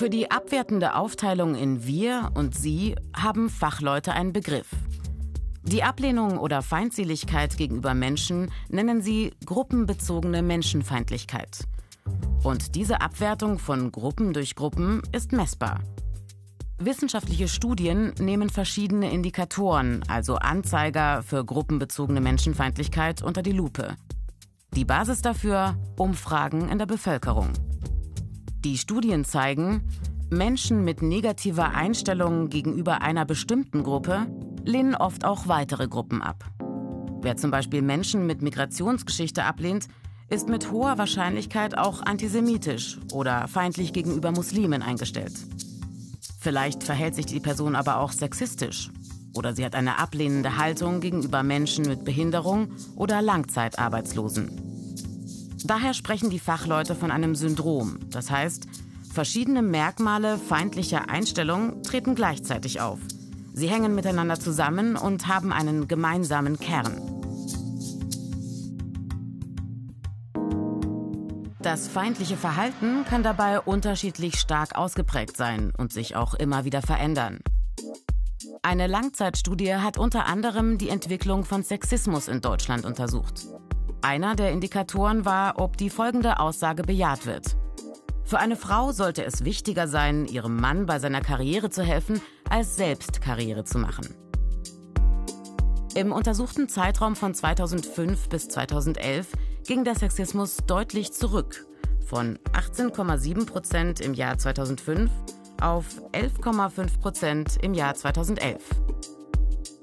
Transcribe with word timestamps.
Für 0.00 0.08
die 0.08 0.30
abwertende 0.30 0.94
Aufteilung 0.94 1.54
in 1.54 1.84
wir 1.86 2.30
und 2.32 2.56
sie 2.56 2.96
haben 3.14 3.50
Fachleute 3.50 4.14
einen 4.14 4.32
Begriff. 4.32 4.70
Die 5.62 5.82
Ablehnung 5.82 6.38
oder 6.38 6.62
Feindseligkeit 6.62 7.58
gegenüber 7.58 7.92
Menschen 7.92 8.50
nennen 8.70 9.02
sie 9.02 9.34
gruppenbezogene 9.44 10.40
Menschenfeindlichkeit. 10.40 11.66
Und 12.42 12.76
diese 12.76 13.02
Abwertung 13.02 13.58
von 13.58 13.92
Gruppen 13.92 14.32
durch 14.32 14.54
Gruppen 14.54 15.02
ist 15.12 15.32
messbar. 15.32 15.80
Wissenschaftliche 16.78 17.46
Studien 17.46 18.14
nehmen 18.18 18.48
verschiedene 18.48 19.12
Indikatoren, 19.12 20.02
also 20.08 20.36
Anzeiger 20.36 21.22
für 21.22 21.44
gruppenbezogene 21.44 22.22
Menschenfeindlichkeit, 22.22 23.20
unter 23.20 23.42
die 23.42 23.52
Lupe. 23.52 23.96
Die 24.74 24.86
Basis 24.86 25.20
dafür 25.20 25.76
Umfragen 25.98 26.70
in 26.70 26.78
der 26.78 26.86
Bevölkerung. 26.86 27.52
Die 28.64 28.76
Studien 28.76 29.24
zeigen, 29.24 29.80
Menschen 30.28 30.84
mit 30.84 31.00
negativer 31.00 31.70
Einstellung 31.70 32.50
gegenüber 32.50 33.00
einer 33.00 33.24
bestimmten 33.24 33.82
Gruppe 33.82 34.26
lehnen 34.64 34.94
oft 34.94 35.24
auch 35.24 35.48
weitere 35.48 35.88
Gruppen 35.88 36.20
ab. 36.20 36.44
Wer 37.22 37.38
zum 37.38 37.50
Beispiel 37.50 37.80
Menschen 37.80 38.26
mit 38.26 38.42
Migrationsgeschichte 38.42 39.44
ablehnt, 39.44 39.88
ist 40.28 40.50
mit 40.50 40.70
hoher 40.70 40.98
Wahrscheinlichkeit 40.98 41.78
auch 41.78 42.02
antisemitisch 42.02 42.98
oder 43.14 43.48
feindlich 43.48 43.94
gegenüber 43.94 44.30
Muslimen 44.30 44.82
eingestellt. 44.82 45.32
Vielleicht 46.38 46.84
verhält 46.84 47.14
sich 47.14 47.26
die 47.26 47.40
Person 47.40 47.74
aber 47.74 47.96
auch 47.96 48.12
sexistisch 48.12 48.90
oder 49.34 49.54
sie 49.54 49.64
hat 49.64 49.74
eine 49.74 49.98
ablehnende 49.98 50.58
Haltung 50.58 51.00
gegenüber 51.00 51.42
Menschen 51.42 51.86
mit 51.86 52.04
Behinderung 52.04 52.72
oder 52.94 53.22
Langzeitarbeitslosen. 53.22 54.69
Daher 55.64 55.94
sprechen 55.94 56.30
die 56.30 56.38
Fachleute 56.38 56.94
von 56.94 57.10
einem 57.10 57.34
Syndrom, 57.34 57.98
das 58.10 58.30
heißt, 58.30 58.66
verschiedene 59.12 59.62
Merkmale 59.62 60.38
feindlicher 60.38 61.08
Einstellung 61.10 61.82
treten 61.82 62.14
gleichzeitig 62.14 62.80
auf. 62.80 62.98
Sie 63.52 63.68
hängen 63.68 63.94
miteinander 63.94 64.38
zusammen 64.38 64.96
und 64.96 65.26
haben 65.26 65.52
einen 65.52 65.88
gemeinsamen 65.88 66.58
Kern. 66.58 67.20
Das 71.60 71.88
feindliche 71.88 72.38
Verhalten 72.38 73.04
kann 73.04 73.22
dabei 73.22 73.60
unterschiedlich 73.60 74.36
stark 74.36 74.76
ausgeprägt 74.76 75.36
sein 75.36 75.72
und 75.76 75.92
sich 75.92 76.16
auch 76.16 76.32
immer 76.32 76.64
wieder 76.64 76.80
verändern. 76.80 77.40
Eine 78.62 78.86
Langzeitstudie 78.86 79.74
hat 79.74 79.98
unter 79.98 80.24
anderem 80.24 80.78
die 80.78 80.88
Entwicklung 80.88 81.44
von 81.44 81.62
Sexismus 81.62 82.28
in 82.28 82.40
Deutschland 82.40 82.86
untersucht. 82.86 83.46
Einer 84.02 84.34
der 84.34 84.50
Indikatoren 84.50 85.24
war, 85.24 85.58
ob 85.58 85.76
die 85.76 85.90
folgende 85.90 86.40
Aussage 86.40 86.82
bejaht 86.82 87.26
wird. 87.26 87.56
Für 88.24 88.38
eine 88.38 88.56
Frau 88.56 88.92
sollte 88.92 89.24
es 89.24 89.44
wichtiger 89.44 89.88
sein, 89.88 90.24
ihrem 90.26 90.56
Mann 90.56 90.86
bei 90.86 90.98
seiner 90.98 91.20
Karriere 91.20 91.68
zu 91.68 91.82
helfen, 91.82 92.22
als 92.48 92.76
selbst 92.76 93.20
Karriere 93.20 93.64
zu 93.64 93.78
machen. 93.78 94.14
Im 95.94 96.12
untersuchten 96.12 96.68
Zeitraum 96.68 97.16
von 97.16 97.34
2005 97.34 98.28
bis 98.28 98.48
2011 98.48 99.32
ging 99.66 99.84
der 99.84 99.96
Sexismus 99.96 100.58
deutlich 100.66 101.12
zurück, 101.12 101.66
von 102.06 102.38
18,7 102.52 103.46
Prozent 103.46 104.00
im 104.00 104.14
Jahr 104.14 104.38
2005 104.38 105.10
auf 105.60 105.84
11,5 106.12 107.00
Prozent 107.00 107.58
im 107.62 107.74
Jahr 107.74 107.94
2011. 107.94 108.62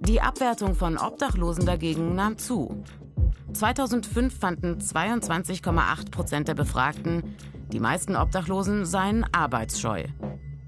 Die 0.00 0.20
Abwertung 0.20 0.74
von 0.74 0.96
Obdachlosen 0.96 1.66
dagegen 1.66 2.14
nahm 2.14 2.38
zu. 2.38 2.84
2005 3.52 4.38
fanden 4.38 4.78
22,8 4.78 6.10
Prozent 6.10 6.48
der 6.48 6.54
Befragten, 6.54 7.34
die 7.72 7.80
meisten 7.80 8.14
Obdachlosen 8.14 8.86
seien 8.86 9.26
arbeitsscheu. 9.32 10.04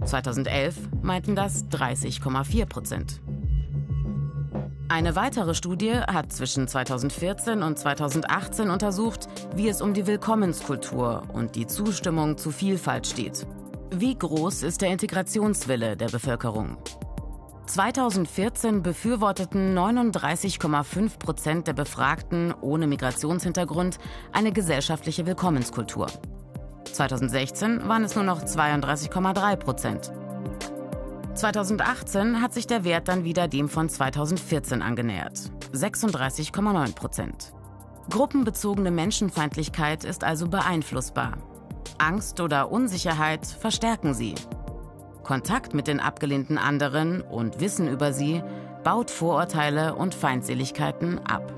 2011 0.04 0.76
meinten 1.02 1.36
das 1.36 1.66
30,4 1.66 2.66
Prozent. 2.66 3.20
Eine 4.88 5.14
weitere 5.14 5.54
Studie 5.54 5.94
hat 5.94 6.32
zwischen 6.32 6.66
2014 6.66 7.62
und 7.62 7.78
2018 7.78 8.70
untersucht, 8.70 9.28
wie 9.54 9.68
es 9.68 9.80
um 9.80 9.94
die 9.94 10.08
Willkommenskultur 10.08 11.22
und 11.32 11.54
die 11.54 11.68
Zustimmung 11.68 12.36
zu 12.36 12.50
Vielfalt 12.50 13.06
steht. 13.06 13.46
Wie 13.92 14.18
groß 14.18 14.64
ist 14.64 14.82
der 14.82 14.90
Integrationswille 14.90 15.96
der 15.96 16.08
Bevölkerung? 16.08 16.78
2014 17.70 18.82
befürworteten 18.82 19.78
39,5 19.78 21.18
Prozent 21.20 21.68
der 21.68 21.72
Befragten 21.72 22.52
ohne 22.60 22.88
Migrationshintergrund 22.88 23.98
eine 24.32 24.50
gesellschaftliche 24.50 25.24
Willkommenskultur. 25.24 26.08
2016 26.92 27.88
waren 27.88 28.02
es 28.02 28.16
nur 28.16 28.24
noch 28.24 28.42
32,3 28.42 29.54
Prozent. 29.56 30.12
2018 31.34 32.42
hat 32.42 32.52
sich 32.52 32.66
der 32.66 32.82
Wert 32.82 33.06
dann 33.06 33.22
wieder 33.22 33.46
dem 33.46 33.68
von 33.68 33.88
2014 33.88 34.82
angenähert. 34.82 35.38
36,9 35.72 36.94
Prozent. 36.96 37.52
Gruppenbezogene 38.10 38.90
Menschenfeindlichkeit 38.90 40.02
ist 40.02 40.24
also 40.24 40.48
beeinflussbar. 40.48 41.38
Angst 41.98 42.40
oder 42.40 42.72
Unsicherheit 42.72 43.46
verstärken 43.46 44.12
sie. 44.12 44.34
Kontakt 45.30 45.74
mit 45.74 45.86
den 45.86 46.00
abgelehnten 46.00 46.58
anderen 46.58 47.20
und 47.20 47.60
Wissen 47.60 47.86
über 47.86 48.12
sie 48.12 48.42
baut 48.82 49.12
Vorurteile 49.12 49.94
und 49.94 50.12
Feindseligkeiten 50.12 51.20
ab. 51.24 51.52